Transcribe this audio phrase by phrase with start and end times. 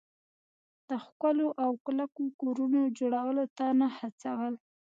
[0.89, 4.53] د ښکلو او کلکو کورونو جوړولو ته نه هڅول.